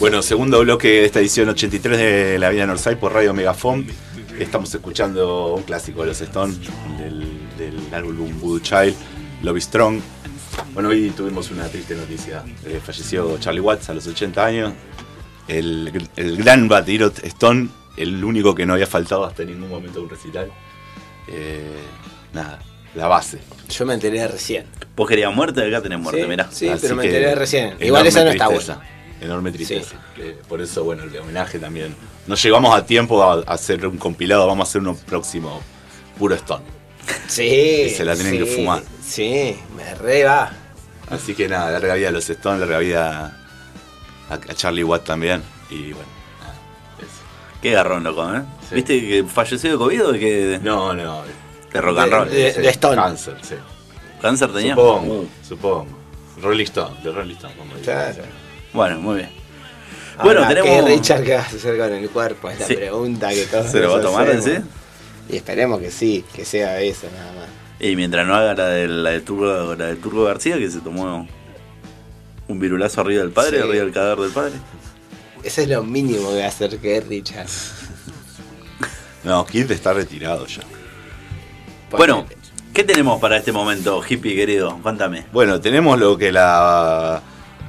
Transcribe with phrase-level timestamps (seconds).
[0.00, 3.86] Bueno, segundo bloque de esta edición 83 de La Vida Northside por Radio Megafon.
[4.38, 6.58] Estamos escuchando un clásico de los Stones
[6.98, 7.26] del,
[7.58, 8.94] del álbum Voodoo Child,
[9.42, 10.00] Love Strong.
[10.72, 12.44] Bueno, hoy tuvimos una triste noticia.
[12.64, 14.72] Eh, falleció Charlie Watts a los 80 años.
[15.48, 20.04] El, el gran baterista Stone, el único que no había faltado hasta ningún momento de
[20.04, 20.48] un recital.
[21.26, 21.72] Eh,
[22.32, 22.60] nada,
[22.94, 23.38] la base.
[23.68, 24.66] Yo me enteré recién.
[24.94, 26.48] Vos querías muerte, acá tenés muerte, Sí, mirá.
[26.52, 26.68] sí.
[26.68, 27.74] Así pero me enteré recién.
[27.80, 28.80] Igual esa no está buena.
[29.20, 29.96] Enorme tristeza.
[30.16, 31.94] Eh, por eso, bueno, el homenaje también.
[32.26, 34.46] Nos llegamos a tiempo a, a hacer un compilado.
[34.46, 35.60] Vamos a hacer uno próximo
[36.18, 36.64] puro Stone.
[37.26, 37.90] Sí.
[37.96, 38.82] se la tienen sí, que fumar.
[39.04, 40.52] Sí, me re va.
[41.10, 43.38] Así que nada, larga vida a los Stones, larga vida
[44.28, 45.42] a, a Charlie Watt también.
[45.70, 46.08] Y bueno,
[46.40, 46.54] nada,
[46.98, 47.08] eso.
[47.62, 48.42] Qué garrón, loco, ¿eh?
[48.68, 48.74] Sí.
[48.74, 51.22] ¿Viste que falleció de COVID o que No, no.
[51.72, 52.30] de rock and roll?
[52.30, 52.96] de- sí, Stone.
[52.96, 53.54] Cáncer, sí.
[54.20, 54.74] ¿Cáncer tenía?
[54.74, 55.86] Supongo, Uh, supongo.
[56.42, 57.72] Rolling Stone, de Rolling Stone, como.
[57.82, 58.22] Claro.
[58.78, 59.28] Bueno, muy bien.
[60.22, 62.48] Bueno, Ahora, tenemos- ¿Qué Richard qué vas a hacer con el cuerpo?
[62.50, 62.74] Es la Sí.
[62.76, 64.52] pregunta que todos ¿Se lo va a tomar en sí?
[65.28, 67.48] Y esperemos que sí, que sea eso nada más.
[67.80, 71.28] Y mientras no haga la del, la Turco, la del Turco García, que se tomó
[72.48, 73.62] un virulazo arriba del padre, Sí.
[73.62, 74.52] arriba del cadáver del padre.
[75.44, 77.46] Eso es lo mínimo que va a hacer que Richard.
[79.24, 80.62] No, Kid está retirado ya.
[81.90, 82.26] Bueno,
[82.74, 84.78] ¿qué tenemos para este momento, hippie querido?
[84.82, 85.26] Cuéntame.
[85.32, 87.22] Bueno, tenemos lo que la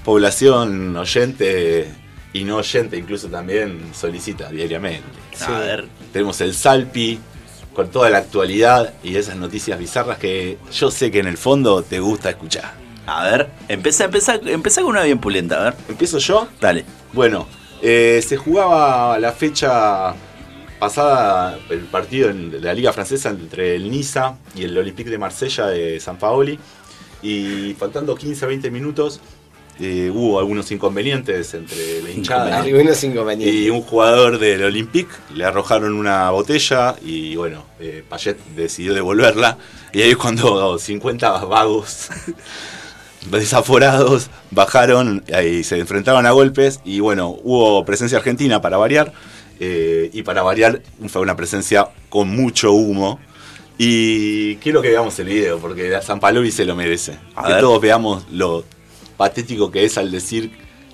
[0.03, 1.91] población oyente
[2.33, 5.03] y no oyente incluso también solicita diariamente.
[5.47, 7.19] A ver, Tenemos el Salpi
[7.73, 11.81] con toda la actualidad y esas noticias bizarras que yo sé que en el fondo
[11.83, 12.73] te gusta escuchar.
[13.07, 15.75] a ver, empezá, empezá, empezá con una bien pulenta, a ver.
[15.87, 16.47] ¿Empiezo yo?
[16.61, 16.85] Dale.
[17.13, 17.47] Bueno,
[17.81, 20.13] eh, se jugaba la fecha
[20.79, 25.17] pasada el partido en- de la Liga Francesa entre el Niza y el Olympique de
[25.17, 26.59] Marsella de San Paoli
[27.21, 29.19] y faltando 15-20 minutos
[29.79, 33.55] eh, hubo algunos inconvenientes entre la hinchada Algunos inconvenientes.
[33.55, 39.57] y un jugador del Olympique le arrojaron una botella y bueno, eh, Payet decidió devolverla
[39.93, 42.09] y ahí es cuando 50 vagos
[43.31, 49.13] desaforados bajaron y se enfrentaron a golpes y bueno, hubo presencia argentina para variar
[49.59, 53.19] eh, y para variar fue una presencia con mucho humo
[53.77, 57.17] y quiero que veamos el video porque San Palovi se lo merece.
[57.35, 57.61] A que ver.
[57.61, 58.65] todos veamos lo
[59.23, 60.49] patético que es al decir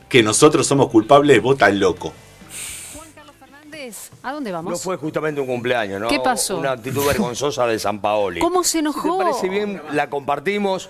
[0.09, 2.11] que nosotros somos culpables, vota el loco.
[2.95, 4.71] Juan Carlos Fernández, ¿a dónde vamos?
[4.71, 6.07] No fue justamente un cumpleaños, ¿no?
[6.07, 6.57] ¿Qué pasó?
[6.57, 8.39] Una actitud vergonzosa de San Paoli.
[8.41, 9.17] ¿Cómo se Si enojó?
[9.19, 10.89] te parece bien, la compartimos.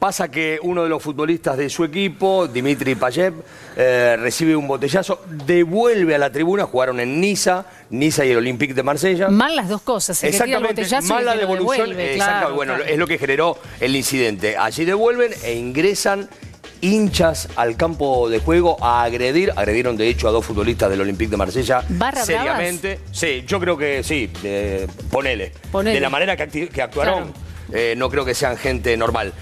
[0.00, 3.32] Pasa que uno de los futbolistas de su equipo, Dimitri Payev,
[3.76, 8.74] eh, recibe un botellazo, devuelve a la tribuna, jugaron en Niza, Niza y el Olympique
[8.74, 9.28] de Marsella.
[9.28, 10.22] Mal las dos cosas.
[10.22, 11.78] El que tira el Exactamente, botellazo y el mala lo devolución.
[11.88, 12.90] devuelve, eh, claro, exacto, bueno, claro.
[12.90, 14.56] es lo que generó el incidente.
[14.58, 16.28] Allí devuelven e ingresan
[16.84, 19.52] hinchas al campo de juego a agredir.
[19.56, 21.82] Agredieron, de hecho, a dos futbolistas del Olympique de Marsella.
[21.88, 23.00] ¿Barra seriamente.
[23.12, 24.30] Sí, yo creo que sí.
[24.42, 25.52] eh, ponele.
[25.72, 25.94] Ponele.
[25.96, 26.42] De la manera que,
[26.82, 27.32] actuaron, Claro.
[27.72, 29.32] eh, no creo que sean gente normal.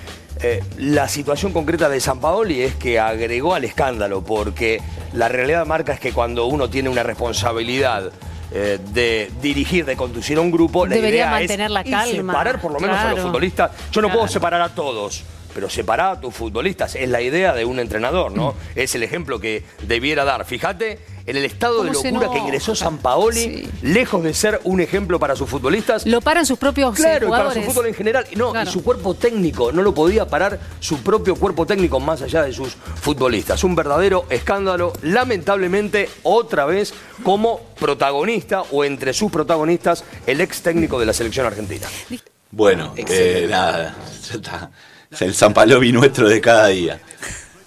[0.41, 4.81] Eh, la situación concreta de San Paoli es que agregó al escándalo, porque
[5.13, 8.11] la realidad marca es que cuando uno tiene una responsabilidad
[8.51, 12.33] eh, de dirigir, de conducir a un grupo, la Debería idea mantener es la calma.
[12.33, 13.71] separar por lo menos a los futbolistas.
[13.93, 15.23] Yo no puedo separar a todos.
[15.55, 18.55] Pero separar a tus futbolistas es la idea de un entrenador, ¿no?
[18.75, 20.45] Es el ejemplo que debiera dar.
[20.45, 23.69] Fíjate, en el estado de ¿Cómo se locura que ingresó San Paoli, Sí.
[23.83, 27.43] lejos de ser un ejemplo para sus futbolistas, Lo paran sus propios Claro, y para
[27.45, 27.65] jugadores.
[27.65, 28.27] su fútbol en general.
[28.35, 28.69] No, Claro.
[28.69, 29.71] y su cuerpo técnico.
[29.73, 33.63] No lo podía parar su propio cuerpo técnico más allá de sus futbolistas.
[33.63, 34.93] Un verdadero escándalo.
[35.03, 36.93] Lamentablemente, otra vez,
[37.23, 41.87] como protagonista o entre sus protagonistas, el ex técnico de la selección argentina.
[42.51, 43.95] Bueno, eh, nada,
[44.29, 44.71] ya está.
[45.13, 47.01] Es el San Palovi nuestro de cada día.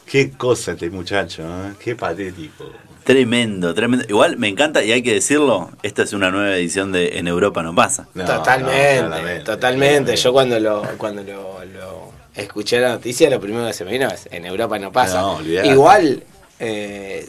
[0.06, 1.74] Qué cosa este muchacho, ¿eh?
[1.80, 2.72] qué patético.
[3.04, 4.06] Tremendo, tremendo.
[4.10, 7.62] Igual me encanta y hay que decirlo, esta es una nueva edición de En Europa
[7.62, 8.08] no pasa.
[8.16, 10.16] No, totalmente, no, totalmente.
[10.16, 14.08] Yo cuando lo, cuando lo, lo escuché la noticia, lo primero que se me vino
[14.08, 15.22] es en Europa no pasa.
[15.22, 15.40] No.
[15.42, 16.24] Igual,
[16.60, 17.28] eh,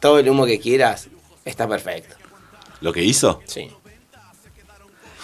[0.00, 1.08] todo el humo que quieras
[1.44, 2.14] está perfecto.
[2.80, 3.40] ¿Lo que hizo?
[3.46, 3.70] Sí.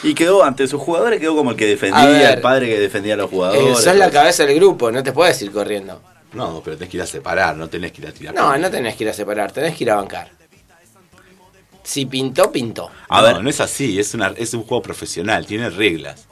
[0.04, 2.34] Y quedó ante sus jugadores, quedó como el que defendía, ver.
[2.36, 3.78] el padre que defendía a los Eh, jugadores.
[3.78, 6.00] sos la cabeza del grupo, no te puedes ir corriendo.
[6.32, 8.34] No, pero tenés que ir a separar, no tenés que ir a tirar.
[8.34, 10.30] No, no tenés que ir a separar, tenés que ir a bancar.
[11.82, 12.90] Si pintó, pintó.
[13.08, 13.42] A no, ver.
[13.42, 16.26] no es así, es, una, es un juego profesional, tiene reglas.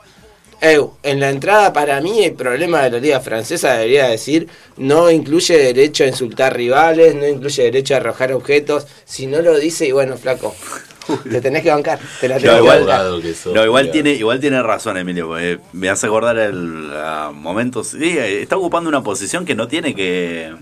[0.61, 4.47] Eu, en la entrada para mí el problema de la liga francesa debería decir
[4.77, 8.87] no incluye derecho a insultar rivales, no incluye derecho a arrojar objetos.
[9.05, 10.55] Si no lo dice, y bueno, flaco,
[11.31, 11.99] te tenés que bancar.
[12.21, 13.21] Te la No, tenés que igual, bancar.
[13.23, 15.29] que sos, no, igual tiene, igual tiene razón, Emilio.
[15.29, 17.89] porque me hace acordar el a momentos.
[17.89, 20.55] Sí, está ocupando una posición que no tiene que.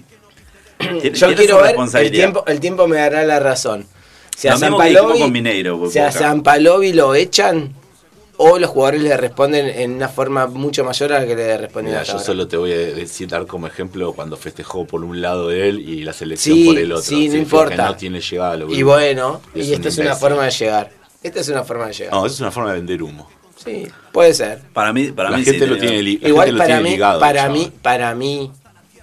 [0.79, 2.13] Tiene- Yo tiene quiero ver, el responsabilidad.
[2.15, 3.87] tiempo, el tiempo me dará la razón.
[4.37, 4.57] Si a.
[6.13, 7.75] San Palovi lo echan,
[8.43, 11.93] o los jugadores le responden en una forma mucho mayor a la que le responden
[11.93, 12.25] Mira, yo ahora.
[12.25, 16.03] solo te voy a decir dar como ejemplo cuando festejó por un lado él y
[16.05, 17.03] la selección Sí, por el otro.
[17.05, 17.77] sí, no importa.
[17.77, 20.51] Que no tiene llegada a lo Y bueno, Es y esta es una forma de
[20.53, 20.91] llegar.
[21.23, 22.15] Esta es una forma de llegar.
[22.15, 23.29] No, eso es una forma de vender humo.
[23.63, 24.63] Sí, puede ser.
[24.73, 26.67] Para mí, para la mí gente sí, lo tiene, li- la Igual gente lo para
[26.69, 27.21] tiene mí, ligado.
[27.21, 28.51] para mí, para mí,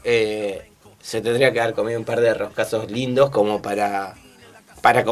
[0.04, 4.16] eh, se tendría que haber comido un par de roscazos lindos como para,
[4.82, 5.06] para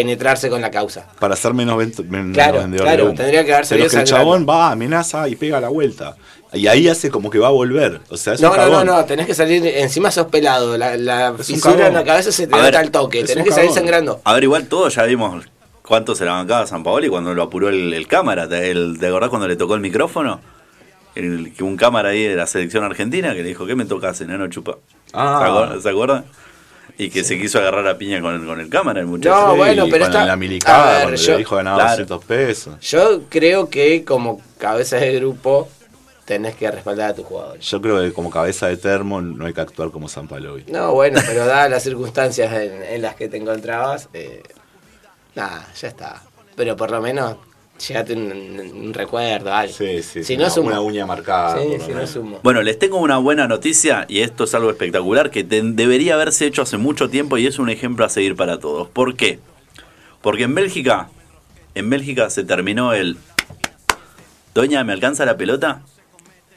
[0.00, 1.06] penetrarse con la causa.
[1.18, 3.16] Para ser menos, menos Claro, vendedor claro, de humo.
[3.16, 6.16] tendría que haber Pero que el chabón va, amenaza y pega la vuelta.
[6.52, 8.00] Y ahí hace como que va a volver.
[8.08, 10.96] O sea, es No, un no, no, no, tenés que salir, encima sos pelado, la,
[10.96, 13.70] la fisura en la cabeza se te A ver, nota al toque, tenés que salir
[13.72, 14.20] sangrando.
[14.24, 15.44] A ver, igual todos ya vimos
[15.82, 18.48] cuánto se la bancaba San Paoli cuando lo apuró el, el cámara.
[18.48, 20.40] ¿Te, el- ¿Te acordás cuando le tocó el micrófono?
[21.14, 24.48] El, un cámara ahí de la selección argentina que le dijo, ¿qué me tocas, enano
[24.48, 24.76] chupa?
[25.14, 25.38] Ah.
[25.42, 25.82] ¿Se acuerdan?
[25.82, 26.24] ¿Se acuerdan?
[26.98, 29.34] Y que se quiso agarrar a piña con el, con el cámara, el muchacho.
[29.36, 31.56] No, Sí, bueno, pero cuando está- en la milicada, a ver, cuando yo- le dijo
[31.56, 31.90] ganaba claro.
[31.90, 32.80] 200 pesos.
[32.80, 35.68] Yo creo que como cabeza de grupo
[36.24, 37.64] tenés que respaldar a tus jugadores.
[37.68, 40.64] Yo creo que como cabeza de termo no hay que actuar como San Palovi.
[40.68, 44.42] No, bueno, pero dadas las circunstancias en, en las que te encontrabas, eh,
[45.34, 46.22] nada, ya está.
[46.56, 47.36] Pero por lo menos,
[47.88, 48.32] llegate un,
[48.74, 49.72] un recuerdo, algo.
[49.72, 50.24] Sí, sí.
[50.24, 50.68] Si una, no sumo.
[50.68, 51.58] una uña marcada.
[51.60, 52.40] Sí, si no sumo.
[52.42, 56.46] Bueno, les tengo una buena noticia y esto es algo espectacular que te- debería haberse
[56.46, 58.88] hecho hace mucho tiempo y es un ejemplo a seguir para todos.
[58.88, 59.38] ¿Por qué?
[60.22, 61.08] Porque en Bélgica,
[61.74, 63.16] en Bélgica se terminó el
[64.54, 65.82] Doña, ¿me alcanza la pelota?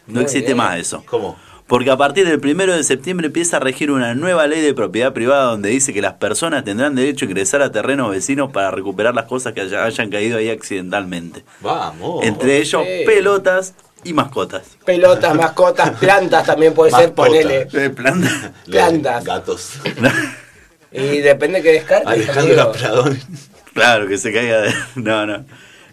[0.07, 0.57] No Muy existe bien.
[0.57, 1.03] más eso.
[1.05, 1.37] ¿Cómo?
[1.69, 5.13] Porque a partir del primero de septiembre empieza a regir una nueva ley de propiedad
[5.13, 9.13] privada donde dice que las personas tendrán derecho a ingresar a terrenos vecinos para recuperar
[9.13, 11.45] las cosas que haya- hayan caído ahí accidentalmente.
[11.61, 12.25] Vamos.
[12.25, 13.05] Entre ellos, sí.
[13.05, 14.63] pelotas y mascotas.
[14.83, 17.67] Pelotas, mascotas, plantas también puede ser, ponele.
[17.71, 18.51] Eh, planta.
[18.65, 19.23] plantas.
[19.23, 19.73] Gatos.
[20.91, 22.07] Y depende que descartes.
[22.07, 22.71] Alejandro.
[22.71, 23.19] Pradón.
[23.75, 24.73] Claro, que se caiga de...
[24.95, 25.45] No, no.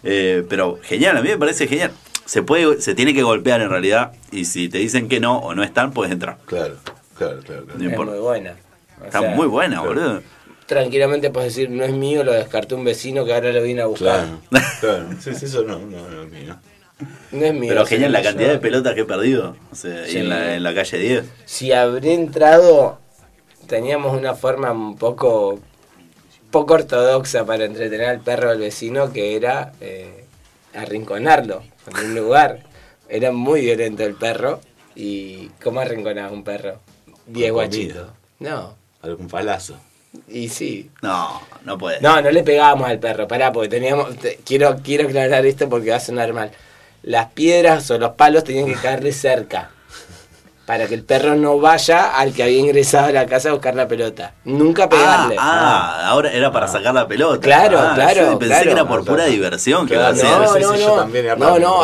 [0.03, 1.91] Eh, pero genial, a mí me parece genial.
[2.27, 5.55] Se puede, se tiene que golpear en realidad y si te dicen que no o
[5.55, 6.37] no están, puedes entrar.
[6.45, 6.75] Claro,
[7.17, 7.63] claro, claro.
[7.65, 7.79] claro.
[7.79, 8.11] No Es importa.
[8.11, 8.55] muy buena.
[9.01, 9.87] O Está sea, muy buena, claro.
[9.87, 10.21] boludo.
[10.65, 13.85] Tranquilamente puedes decir, no es mío, lo descartó un vecino que ahora lo vine a
[13.85, 14.27] buscar.
[14.49, 15.05] Claro, claro.
[15.21, 16.57] Sí, sí, eso no, no, no es mío.
[17.31, 17.69] No es mío.
[17.69, 19.55] Pero genial la cantidad de pelotas que he perdido.
[19.71, 21.25] O sea, en, la, en la calle 10.
[21.45, 22.99] Si habré entrado,
[23.67, 25.59] teníamos una forma un poco,
[26.51, 30.25] poco ortodoxa para entretener al perro del vecino que era eh,
[30.73, 32.59] arrinconarlo en un lugar.
[33.09, 34.59] Era muy violento el perro.
[34.95, 36.79] ¿Y cómo arrinconás un perro?
[37.25, 38.09] Diez guachitos.
[38.39, 38.75] No.
[39.01, 39.75] Algún palazo.
[40.27, 40.89] Y sí.
[41.01, 42.01] No, no puede.
[42.01, 44.15] No, no le pegábamos al perro, pará, porque teníamos.
[44.17, 46.51] te- quiero, quiero aclarar esto porque va a sonar mal.
[47.03, 49.71] Las piedras o los palos tenían que caerle cerca.
[50.67, 53.73] Para que el perro no vaya al que había ingresado a la casa a buscar
[53.73, 54.33] la pelota.
[54.43, 55.35] Nunca Ah, pegarle.
[55.39, 57.39] ah, ahora era para sacar la pelota.
[57.39, 58.65] Claro, Ah, claro, yo Pensé claro.
[58.65, 59.31] que era por Ah, pura claro.
[59.31, 60.41] diversión que Claro, hacían.
[60.41, 60.95] no, sí, no, yo no.
[61.03, 61.83] también no, no,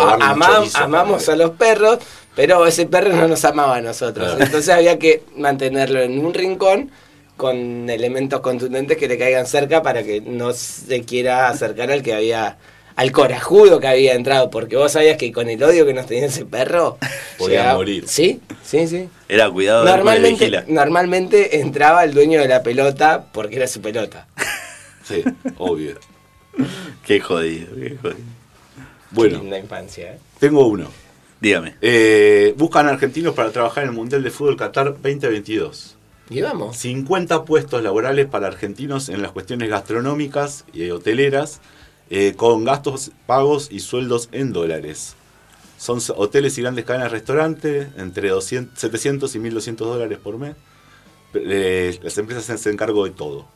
[0.76, 2.00] amamos a los perros,
[2.36, 4.28] pero ese perro no nos amaba a nosotros.
[4.28, 4.44] Claro.
[4.44, 6.92] Entonces había que mantenerlo en un rincón
[7.38, 12.14] con elementos contundentes que le caigan cerca para que no se quiera acercar al que
[12.14, 12.58] había
[12.96, 16.26] al corajudo que había entrado, porque vos sabías que con el odio que nos tenía
[16.28, 16.98] ese perro
[17.38, 18.04] Podía llegaba- morir.
[18.08, 19.10] Sí, sí, sí.
[19.28, 24.28] Era cuidado Normalmente, normalmente entraba el dueño de la pelota porque era su pelota.
[25.06, 25.22] Sí,
[25.58, 25.98] obvio.
[27.06, 28.20] Qué jodido, qué jodido.
[29.12, 30.18] Bueno, Linda infancia, ¿eh?
[30.40, 30.88] tengo uno.
[31.42, 31.76] Dígame.
[31.82, 35.98] Eh, buscan argentinos para trabajar en el Mundial de Fútbol Qatar 2022.
[36.30, 36.78] Y vamos.
[36.78, 41.60] 50 puestos laborales para argentinos en las cuestiones gastronómicas y hoteleras,
[42.16, 45.16] eh, con gastos pagos y sueldos en dólares.
[45.78, 50.56] Son hoteles y grandes cadenas de restaurantes, entre 200, 700 y 1200 dólares por mes.
[51.34, 53.48] Eh, las empresas se hacen cargo de todo.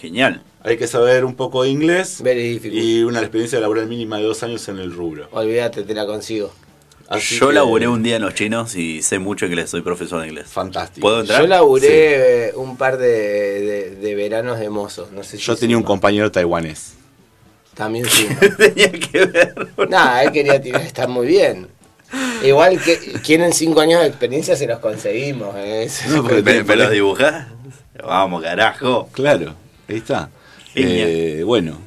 [0.00, 0.42] Genial.
[0.62, 2.82] Hay que saber un poco de inglés Very difficult.
[2.82, 5.28] y una experiencia laboral mínima de dos años en el rubro.
[5.32, 6.52] Olvídate, te la consigo.
[7.08, 10.20] Así Yo que, laburé un día en los chinos y sé mucho inglés, soy profesor
[10.22, 10.46] de inglés.
[10.48, 11.06] Fantástico.
[11.06, 11.40] ¿Puedo entrar?
[11.40, 15.08] Yo laburé un par de, de- de veranos de mozo.
[15.14, 16.94] No sé si Yo tenía un compañero taiwanés.
[17.78, 18.26] También sí.
[18.58, 19.54] Tenía que ver.
[19.88, 21.68] Nada, él quería tirar- estar muy bien.
[22.42, 25.54] Igual que quieren cinco años de experiencia, se los conseguimos.
[25.56, 25.88] eh.
[26.08, 27.46] No, porque ¿Me, tiene- me lo dibujás?
[28.04, 29.08] Vamos, carajo.
[29.12, 29.54] Claro,
[29.88, 30.28] ahí está.
[30.74, 31.78] Eh, bueno,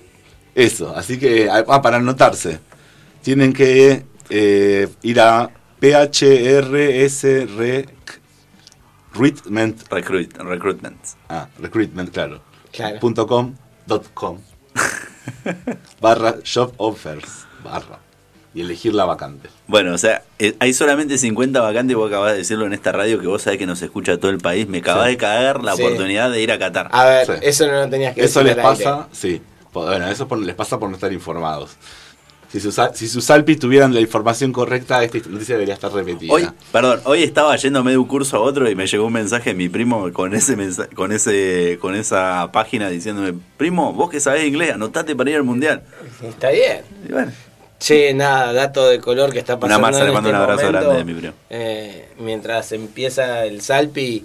[0.55, 0.95] eso.
[0.95, 2.59] Así que, ah, para anotarse,
[3.21, 5.49] tienen que eh, ir a
[5.81, 7.23] PHRS
[9.13, 9.91] Recruitment.
[9.91, 10.99] Recruit, recruitment.
[11.29, 12.41] Ah, recruitment, claro.
[12.71, 12.99] Claro.
[12.99, 13.53] Punto com,
[13.85, 14.37] dot com.
[16.01, 17.45] barra job offers.
[17.63, 17.99] Barra.
[18.53, 19.47] y elegir la vacante.
[19.67, 23.17] Bueno, o sea, eh, hay solamente 50 vacantes, vos acabás de decirlo en esta radio,
[23.21, 24.67] que vos sabés que nos escucha todo el país.
[24.67, 25.11] Me acabás Sí.
[25.11, 25.81] de cagar la Sí.
[25.81, 26.89] oportunidad de ir a Qatar.
[26.91, 27.33] A ver, Sí.
[27.43, 28.83] eso no lo tenías que Eso decir les aire.
[28.83, 29.41] pasa, sí.
[29.71, 31.77] Bueno, eso por- les pasa por no estar informados.
[32.51, 36.33] Si sus, si sus Alpis tuvieran la información correcta, esta noticia debería estar repetida.
[36.33, 39.51] Hoy, perdón, hoy estaba yéndome de un curso a otro y me llegó un mensaje
[39.51, 44.19] de mi primo con ese mensa- con ese con esa página diciéndome, primo, vos que
[44.19, 45.81] sabés inglés, anotate para ir al mundial.
[46.21, 46.81] Está bien.
[47.07, 47.31] Y bueno,
[47.79, 49.87] Che, nada, dato de color que está Una pasando.
[49.87, 50.79] masa, en le mando este un abrazo momento.
[50.87, 51.33] grande de mi primo.
[51.49, 54.23] Eh, mientras empieza el Salpi,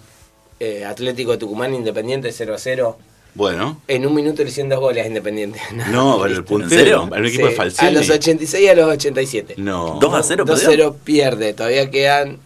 [0.61, 2.99] eh, Atlético Tucumán Independiente 0 a 0.
[3.37, 5.61] Bueno, En un minuto le hicieron dos goles a Independiente.
[5.93, 6.71] no, pero el puntero,
[7.03, 7.11] serio?
[7.15, 7.89] el equipo Sí, de Falcioni.
[7.89, 9.55] A los 86 y a los 87.
[9.59, 9.99] No.
[10.01, 10.71] 2 a 0 perdió.
[10.91, 12.39] 2-0 pierde, todavía quedan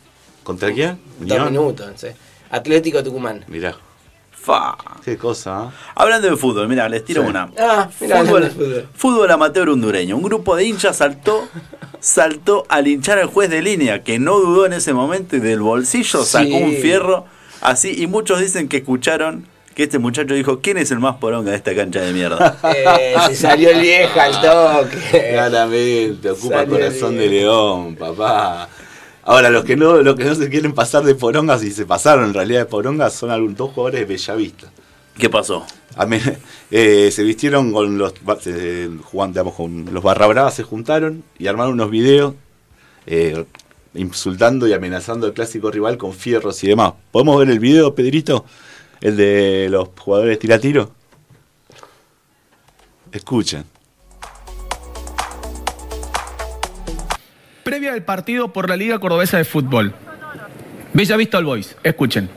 [0.43, 0.99] ¿Contra quién?
[1.21, 1.53] dos Unión.
[1.53, 1.87] minutos.
[1.97, 2.09] sí.
[2.51, 3.45] Atlético Tucumán.
[3.47, 3.77] Mirá,
[4.33, 4.77] Fa.
[5.05, 5.67] qué cosa.
[5.71, 5.77] ¿eh?
[5.95, 7.29] Hablando de fútbol, mira, les tiro Sí.
[7.29, 7.53] una.
[7.57, 8.89] Ah, mira, fútbol, fútbol.
[8.93, 10.17] fútbol amateur hondureño.
[10.17, 11.47] Un grupo de hinchas saltó,
[12.01, 15.61] saltó a linchar al juez de línea, que no dudó en ese momento y del
[15.61, 16.53] bolsillo sacó Sí.
[16.55, 17.27] un fierro
[17.61, 17.95] así.
[18.03, 21.57] Y muchos dicen que escucharon que este muchacho dijo: ¿Quién es el más poronga de
[21.57, 22.59] esta cancha de mierda?
[22.77, 25.31] Eh, se salió el vieja al toque.
[25.33, 28.69] Claramente, ocupa Salió corazón de león, papá.
[29.23, 32.25] Ahora, los que no, los que no se quieren pasar de porongas y se pasaron
[32.25, 34.67] en realidad de porongas son algunos dos jugadores de Bellavista.
[35.17, 35.67] ¿Qué pasó?
[35.97, 36.39] Ame-
[36.71, 41.47] eh, se vistieron con los se- jugando, digamos, con los barra bravas se juntaron y
[41.47, 42.35] armaron unos videos
[43.07, 43.45] eh,
[43.95, 46.95] insultando y amenazando al clásico rival con fierros y demás.
[47.11, 48.45] ¿Podemos ver el video, Pedrito?
[49.01, 50.93] El de los jugadores tira tiro.
[53.13, 53.65] Escuchen.
[57.65, 59.95] Previa del partido por la Liga Cordobesa de Fútbol.
[60.93, 62.29] Bella Vista All Boys, escuchen.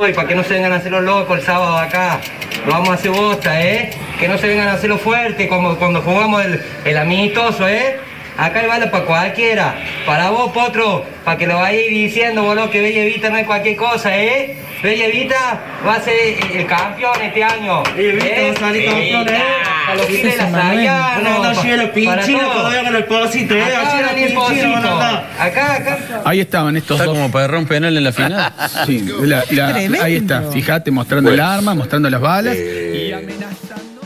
[0.00, 2.20] Uy, para que no se vengan a hacer los locos el sábado acá.
[2.66, 3.90] Lo vamos a hacer bosta, ¿eh?
[4.18, 7.98] Que no se vengan a hacer lo fuerte como cuando jugamos el, el amistoso, ¿eh?
[8.36, 9.74] Acá hay bala para cualquiera.
[10.06, 13.76] Para vos, Potro, para que lo vayáis diciendo, boludo, que Bella Vita no es cualquier
[13.76, 14.56] cosa, ¿eh?
[14.82, 17.82] Bella Vita va a ser el, el campeón este año.
[17.96, 19.42] Bella Vita va a salir campeón, ¿eh?
[19.86, 23.62] Para los pibes de la Sayana, No, no, los pinchinos al pocito, ¿eh?
[23.62, 24.66] Acá pocito.
[24.66, 25.30] andar.
[25.38, 25.98] Acá, acá.
[26.24, 27.14] Ahí estaban estos Está dos.
[27.16, 28.52] como para un penal en la final.
[28.86, 32.56] Sí, la- la- ahí está, fíjate, mostrando el arma, mostrando las balas.
[32.58, 34.00] Eh, y amenazando.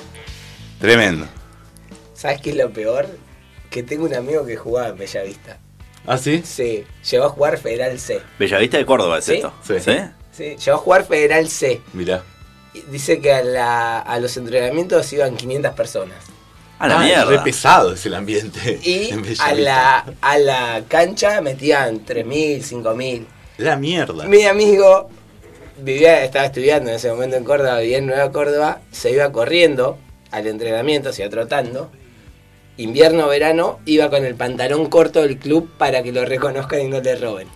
[0.80, 1.26] tremendo.
[2.14, 3.06] ¿Sabes qué es lo peor?
[3.70, 5.58] Que tengo un amigo que jugaba en Bellavista.
[6.06, 6.42] ¿Ah, sí?
[6.44, 8.20] Sí, llegó a jugar Federal C.
[8.38, 9.34] Bellavista de Córdoba es ¿Sí?
[9.34, 9.52] esto.
[9.62, 9.74] Sí.
[10.32, 11.80] Sí, llegó a jugar Federal C.
[11.92, 12.22] Mirá.
[12.72, 16.16] Y Dice que a, la- a los entrenamientos iban 500 personas.
[16.78, 17.24] A la Ah, mierda.
[17.24, 18.78] Re pesado es el ambiente.
[18.84, 19.10] Y
[19.40, 23.26] a la, a la cancha metían 3.000, 5.000.
[23.58, 24.24] La mierda.
[24.26, 25.10] Mi amigo
[25.78, 29.98] vivía, estaba estudiando en ese momento en Córdoba, vivía en Nueva Córdoba, se iba corriendo
[30.30, 31.90] al entrenamiento, se iba trotando.
[32.78, 37.00] Invierno, verano, iba con el pantalón corto del club para que lo reconozcan y no
[37.00, 37.48] le roben.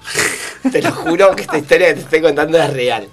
[0.73, 3.07] te lo juro que esta historia que te estoy contando es real.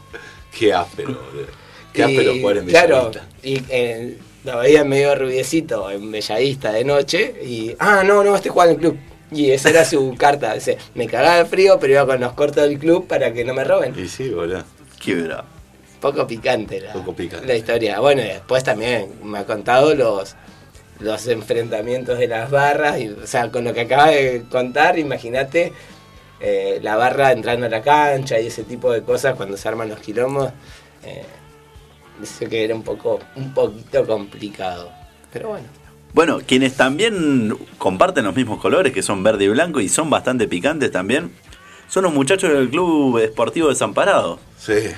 [0.57, 1.47] Qué áspero, boludo.
[1.93, 3.11] Qué Y, áspero jugar en Claro,
[3.43, 8.49] y eh, lo veía medio rubiecito en Bellavista de noche y, ah, no, no, este
[8.49, 8.97] juega en el club.
[9.31, 12.67] Y esa era su carta, dice, me cagaba de frío, pero iba con los cortos
[12.67, 13.93] del club para que no me roben.
[13.95, 14.63] Y sí, boludo.
[14.99, 15.43] Qué bravo.
[16.01, 17.45] Poco picante la, Poco picante.
[17.45, 17.99] la historia.
[17.99, 20.35] Bueno, y después también me ha contado los,
[20.99, 22.99] los enfrentamientos de las barras.
[22.99, 25.73] Y, o sea, con lo que acaba de contar, imagínate
[26.39, 29.89] eh, la barra entrando a la cancha y ese tipo de cosas cuando se arman
[29.89, 30.51] los quilombos.
[31.03, 31.23] Eh,
[32.19, 34.91] dice que era un poco, un poquito complicado.
[35.31, 35.67] Pero bueno.
[36.13, 40.47] Bueno, quienes también comparten los mismos colores, que son verde y blanco, y son bastante
[40.47, 41.31] picantes también,
[41.87, 44.39] son los muchachos del Club Esportivo Desamparado.
[44.57, 44.89] Sí.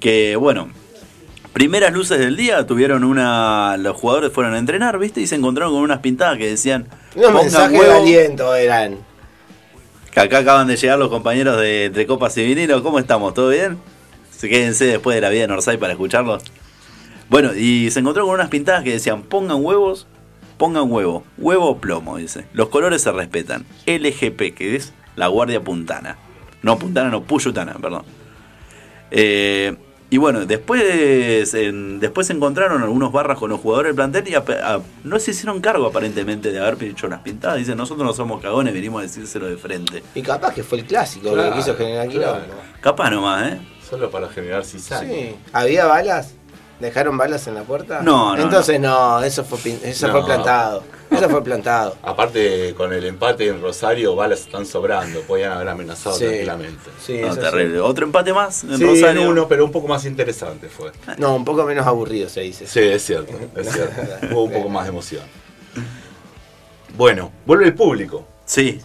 [0.00, 0.70] Que, bueno,
[1.52, 3.76] primeras luces del día tuvieron una.
[3.76, 5.20] Los jugadores fueron a entrenar, ¿viste?
[5.20, 6.86] Y se encontraron con unas pintadas que decían.
[7.14, 8.02] Unos "Pongan mensajes de huevo".
[8.02, 8.98] aliento eran.
[10.10, 12.82] Que acá acaban de llegar los compañeros de Entre Copas y Vinilo.
[12.82, 13.34] ¿Cómo estamos?
[13.34, 13.78] ¿Todo bien?
[14.30, 16.42] Se quédense después de la vida en Orsay para escucharlos.
[17.28, 20.06] Bueno, y se encontró con unas pintadas que decían: pongan huevos,
[20.58, 22.44] pongan huevo, huevo o plomo, dice.
[22.52, 23.64] Los colores se respetan.
[23.86, 26.16] LGP, que es la Guardia Puntana.
[26.62, 28.02] No Puntana, no, Puyutana, perdón.
[29.10, 29.76] Eh,
[30.10, 34.34] y bueno, después, en- después se encontraron algunos barras con los jugadores del plantel y
[34.34, 37.58] ap- a- no se hicieron cargo aparentemente de haber hecho las pintadas.
[37.58, 40.02] Dicen, nosotros no somos cagones, venimos a decírselo de frente.
[40.14, 42.42] Y capaz que fue el clásico Claro, lo que quiso generar claro.
[42.44, 42.62] quilombo.
[42.80, 43.60] Capaz nomás, ¿eh?
[43.88, 45.08] Solo para generar cizaña.
[45.12, 45.34] Sí.
[45.52, 46.34] ¿Había balas?
[46.80, 48.00] ¿Dejaron balas en la puerta?
[48.02, 50.12] No, no, Entonces no, eso fue pin- eso No.
[50.14, 50.82] fue plantado.
[51.10, 51.96] Eso fue plantado.
[52.02, 55.20] Aparte, con el empate en Rosario, balas están sobrando.
[55.22, 56.24] Podían haber amenazado Sí.
[56.24, 56.90] tranquilamente.
[57.04, 57.80] Sí, No, terrible.
[57.80, 59.22] Otro empate más en Sí, Rosario.
[59.22, 60.92] en uno, pero un poco más interesante fue.
[61.18, 62.66] No, un poco menos aburrido se dice.
[62.66, 64.00] Sí, es cierto, es cierto.
[64.34, 65.22] Hubo un poco más de emoción.
[66.96, 68.26] Bueno, vuelve el público.
[68.44, 68.80] Sí.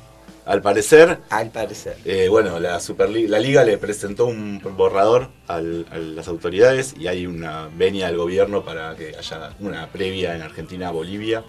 [0.45, 1.97] Al parecer, Al parecer.
[2.05, 7.07] eh, bueno, la Superliga, la Liga le presentó un borrador al- a las autoridades y
[7.07, 11.43] hay una venia del gobierno para que haya una previa en Argentina a Bolivia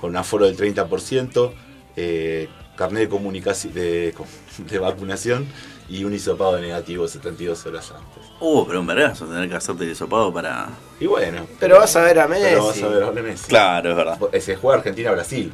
[0.00, 1.54] con un aforo del 30%,
[1.96, 4.14] eh, carnet de comunicación de,
[4.70, 5.46] de vacunación
[5.88, 8.30] y un hisopado negativo 72 horas antes.
[8.40, 10.68] Uh, pero un vergazo tener que hacerte el hisopado para.
[11.00, 11.46] Y bueno.
[11.60, 12.82] Pero vas a ver a Pero vas Messi.
[12.84, 13.46] a ver a Messi.
[13.48, 14.18] Claro, es verdad.
[14.40, 15.52] Se juega Argentina-Brasil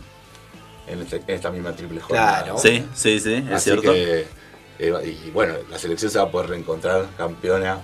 [0.90, 2.42] en, este- en esta misma triple jornada.
[2.45, 2.59] Claro.
[2.59, 3.92] Sí, sí, sí, es Así cierto.
[3.92, 4.26] que,
[4.78, 7.78] eh, y bueno, la selección se va a poder reencontrar campeona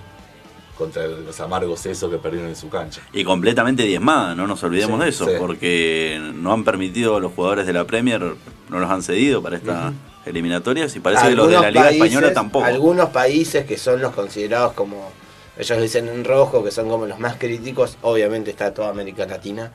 [0.79, 3.01] contra los amargos esos que perdieron en su cancha.
[3.13, 5.33] Y completamente diezmada, no nos olvidemos Sí, de eso, sí.
[5.39, 9.57] porque no han permitido a los jugadores de la Premier, no los han cedido para
[9.57, 9.93] estas
[10.27, 12.65] eliminatorias y parece que los de la Liga países- Española tampoco.
[12.65, 15.13] Algunos países que son los considerados como,
[15.57, 19.71] ellos dicen en rojo, que son como los más críticos, obviamente está toda América Latina.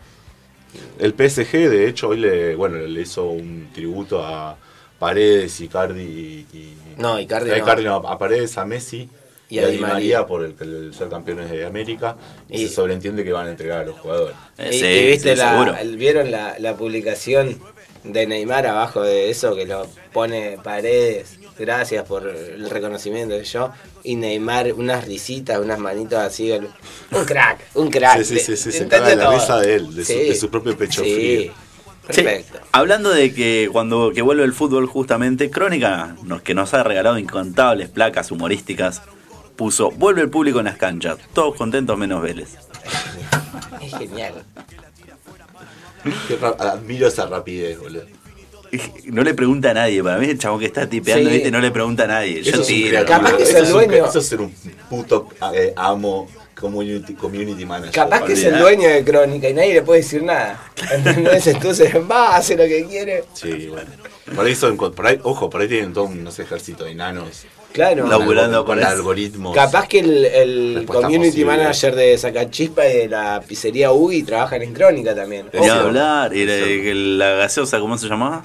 [0.99, 4.57] El PSG, de hecho, hoy le, bueno, le hizo un tributo a
[4.99, 6.57] Paredes, Icardi y...
[6.57, 7.51] y- No, Icardi.
[7.51, 9.09] Icardi no, a Paredes, a Messi
[9.49, 9.93] Y y, a Di María.
[9.93, 12.17] María por el, el ser campeones de América.
[12.49, 14.35] Y, Y- se sobreentiende que van a entregar a los jugadores.
[14.57, 17.57] Eh, y, sí, y viste sí, la, vieron la, la publicación
[18.03, 21.38] de Neymar abajo de eso que lo pone Paredes.
[21.59, 23.71] Gracias por el reconocimiento de yo.
[24.03, 26.51] Y Neymar, unas risitas, unas manitos así.
[26.51, 26.69] el-
[27.11, 28.23] Un crack, un crack.
[28.23, 30.19] Sí, sí, sí, sí, se caga de la risa de él, de su- Sí.
[30.19, 31.53] de su propio pecho Sí, frío.
[32.11, 32.59] Sí, Perfecto.
[32.71, 37.19] hablando de que cuando que vuelve el fútbol justamente, Crónica, nos, que nos ha regalado
[37.19, 39.01] incontables placas humorísticas,
[39.55, 42.55] puso, vuelve el público en las canchas, todos contentos menos Vélez.
[43.81, 44.43] Es genial.
[46.59, 48.05] Admiro esa rapidez, boludo.
[49.05, 51.35] No le pregunta a nadie, para mí el chabón que está tipeando, Sí.
[51.35, 51.51] ¿viste?
[51.51, 52.43] no le pregunta a nadie.
[52.43, 53.05] Yo Eso es un tiro.
[53.05, 54.05] Capaz que es el dueño.
[54.05, 54.53] Eso es ser un
[54.89, 56.27] puto eh, amo
[56.59, 57.93] community, community manager.
[57.93, 60.61] Capaz que es el dueño de Crónica y nadie le puede decir nada.
[60.91, 61.47] ¿Entendés?
[61.47, 63.23] Entonces va, hace lo que quiere.
[63.33, 63.89] Sí, bueno.
[64.35, 66.91] Por ahí son, por ahí, ojo, por ahí tienen todo un no sé, ejército de
[66.91, 67.45] enanos.
[67.71, 68.03] Claro.
[68.07, 69.55] La- Laburando con algoritmos.
[69.55, 71.45] Capaz que el, community posible.
[71.45, 75.47] manager de Sacachispa y de la pizzería Ugi trabajan en Crónica también.
[75.57, 75.71] Ojo.
[75.71, 76.45] hablar, y
[77.17, 78.43] la gaseosa, ¿cómo se llamaba?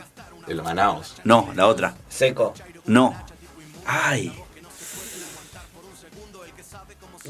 [0.49, 1.17] El Manaos.
[1.25, 1.95] No, la otra.
[2.09, 2.55] Seco.
[2.87, 3.15] No.
[3.87, 4.33] Ay.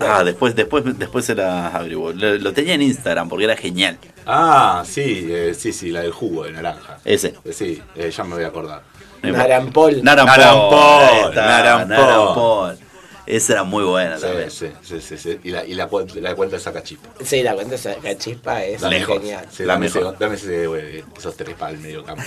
[0.01, 2.13] Ah, después, después, después se la averiguó.
[2.13, 3.97] Lo, lo tenía en Instagram porque era genial.
[4.27, 6.99] Ah, sí, eh, sí, sí, la del jugo de naranja.
[7.05, 7.35] Ese.
[7.45, 8.83] Eh, sí, eh, ya me voy a acordar.
[9.23, 10.03] Narampol.
[10.03, 10.35] Narampol.
[10.35, 11.89] Narampol, Narampol.
[11.89, 12.79] Narampol.
[13.27, 14.51] Esa era muy buena Sí, también.
[14.51, 15.41] sí, sí, sí, sí.
[15.45, 17.09] Y la, y la, la cuenta de Sacachispa.
[17.25, 19.47] Sí, la cuenta de Sacachispa es genial.
[19.51, 22.23] Sí, La dame, ese, dame ese, güey, esos tres para el medio campo.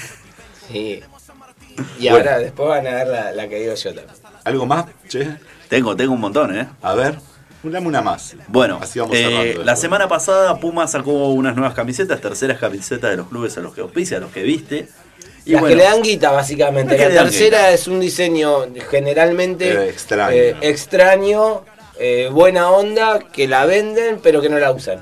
[0.72, 1.02] Sí.
[2.00, 2.18] Y Bueno.
[2.30, 4.16] ahora después van a ver la, la que digo yo también.
[4.44, 5.28] ¿Algo más, che?
[5.70, 6.68] Tengo, tengo un montón, ¿eh?
[6.82, 7.16] A ver,
[7.64, 8.36] dame una más.
[8.48, 13.18] Bueno, Así vamos eh, la semana pasada Puma sacó unas nuevas camisetas, terceras camisetas de
[13.18, 14.88] los clubes a los que auspicia, a los que viste.
[15.46, 16.98] Y Las bueno, que le dan guita, básicamente.
[16.98, 17.72] La tercera guita.
[17.72, 20.32] es un diseño generalmente Eh, extraño.
[20.36, 21.64] eh, extraño,
[22.00, 25.02] eh, buena onda, que la venden, pero que no la usan.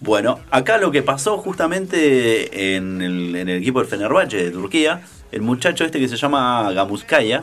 [0.00, 5.02] Bueno, acá lo que pasó justamente en el, en el equipo del Fenerbahce de Turquía,
[5.32, 7.42] el muchacho este que se llama Gamuskaya,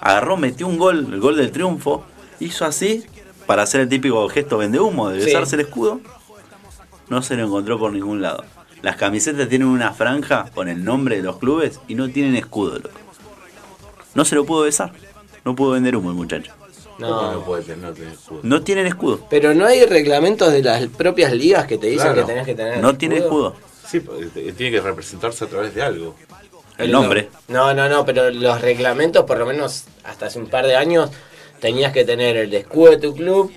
[0.00, 2.04] agarró, metió un gol, el gol del triunfo,
[2.38, 3.04] hizo así
[3.46, 5.26] para hacer el típico gesto vende humo de Sí.
[5.26, 6.00] besarse el escudo.
[7.08, 8.44] No se lo encontró por ningún lado.
[8.82, 12.74] Las camisetas tienen una franja con el nombre de los clubes y no tienen escudo,
[12.78, 12.90] loco.
[14.14, 14.92] No se lo pudo besar.
[15.44, 16.52] No pudo vender humo el muchacho.
[16.98, 17.44] ¿Cómo no No.
[17.44, 18.40] puede tener, no tener escudo?
[18.42, 19.20] No tienen escudo.
[19.28, 22.22] Pero no hay reglamentos de las propias ligas que te dicen Claro.
[22.26, 22.78] que tenés que tener.
[22.78, 23.54] No tiene escudo.
[23.86, 26.14] Sí, porque te- tiene que representarse a través de algo.
[26.78, 27.28] El nombre.
[27.48, 31.10] No, no, no, pero los reglamentos, por lo menos hasta hace un par de años,
[31.60, 33.50] tenías que tener el escudo de tu club,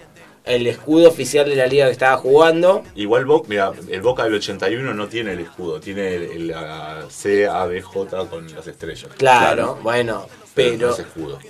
[0.45, 2.83] el escudo oficial de la liga que estaba jugando.
[2.95, 7.05] Igual Boca, mira, el Boca del 81 no tiene el escudo, tiene el, el, la
[7.09, 9.09] C, A, B, J con las estrellas.
[9.17, 9.79] Claro, Claro.
[9.83, 10.95] bueno, no pero.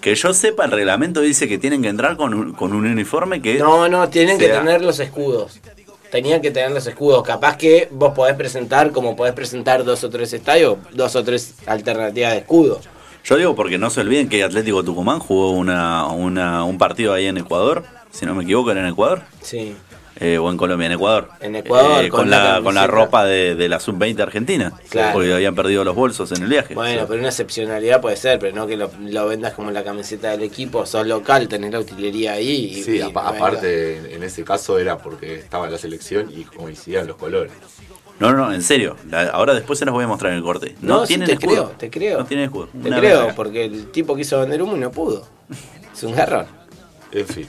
[0.01, 3.41] Que yo sepa, el reglamento dice que tienen que entrar con un, con un uniforme
[3.41, 3.55] que...
[3.57, 5.59] No, no, tienen que tener los escudos.
[6.11, 7.23] Tenían que tener los escudos.
[7.23, 11.55] Capaz que vos podés presentar, como podés presentar dos o tres estadios, dos o tres
[11.67, 12.81] alternativas de escudo.
[13.23, 17.25] Yo digo porque no se olviden que Atlético Tucumán jugó una, una- un partido ahí
[17.27, 19.75] en Ecuador, si no me equivoco era en Ecuador, Sí.
[20.19, 21.29] eh, o en Colombia, en Ecuador.
[21.39, 24.73] En Ecuador, Eh, con con, la la, con la ropa de, de la sub-20 argentina,
[24.89, 25.13] Claro.
[25.13, 26.73] porque habían perdido los bolsos en el viaje.
[26.75, 30.31] Bueno, pero una excepcionalidad puede ser, pero no que lo, lo vendas como la camiseta
[30.31, 30.85] del equipo.
[30.85, 32.49] Sos local, tenés la utilería ahí.
[32.79, 37.15] Y, Sí, y aparte en ese caso era porque estaba la selección y coincidían los
[37.15, 37.51] colores.
[38.19, 38.97] No, no, en serio.
[39.09, 40.75] La- ahora después se las voy a mostrar en el corte.
[40.81, 41.67] No, No, sí, tienen te escudo.
[41.67, 42.17] creo, te creo.
[42.19, 42.67] No tienen escudo.
[42.67, 45.25] Te Una creo, porque el tipo quiso vender humo y no pudo.
[45.93, 46.45] Es un garrón.
[47.13, 47.47] En fin.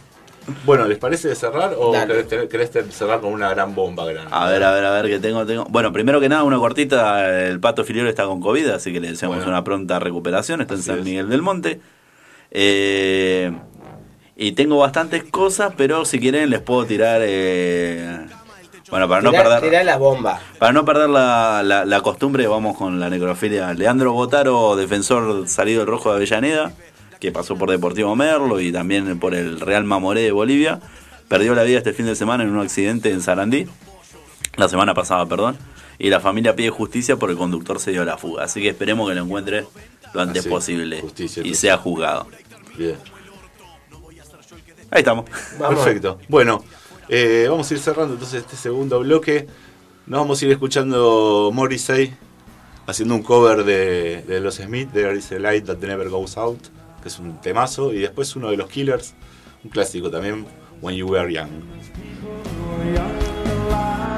[0.64, 2.24] Bueno, ¿les parece cerrar o Dale.
[2.26, 4.30] querés, querés cerrar con una gran bomba grande?
[4.32, 5.64] A ver, a ver, a ver, que tengo, tengo.
[5.68, 7.28] Bueno, primero que nada, una cortita.
[7.46, 9.50] El Pato Filiol está con COVID, así que le deseamos Bueno.
[9.52, 10.60] una pronta recuperación.
[10.60, 11.04] Está en San es.
[11.04, 11.80] Miguel del Monte.
[12.50, 13.52] Eh,
[14.36, 17.20] y tengo bastantes cosas, pero si quieren les puedo tirar.
[17.24, 18.26] eh,
[18.90, 19.60] bueno, para no perder.
[19.60, 20.40] tirá la bomba.
[20.58, 23.72] Para no perder la, la- la costumbre, vamos con la necrofilia.
[23.74, 26.72] Leandro Botaro, defensor salido del rojo de Avellaneda,
[27.20, 30.80] que pasó por Deportivo Merlo y también por el Real Mamoré de Bolivia,
[31.28, 33.66] perdió la vida este fin de semana en un accidente en Sarandí,
[34.56, 35.56] la semana pasada, perdón,
[35.98, 38.44] y la familia pide justicia por el conductor se dio a la fuga.
[38.44, 39.66] Así que esperemos que lo encuentre
[40.14, 42.26] lo antes Así, posible justicia, y sea juzgado.
[42.76, 42.96] Bien.
[44.90, 45.26] Ahí estamos.
[45.59, 45.85] Vamos.
[45.85, 46.18] Perfecto.
[46.28, 46.64] Bueno,
[47.09, 49.46] eh, vamos a ir cerrando entonces este segundo bloque.
[50.06, 52.12] Nos vamos a ir escuchando Morrissey
[52.87, 56.59] haciendo un cover de, de los Smith, There is a Light That Never Goes Out,
[57.02, 59.14] que es un temazo, y después uno de los Killers,
[59.64, 60.46] un clásico también,
[60.80, 61.50] When You Were Young.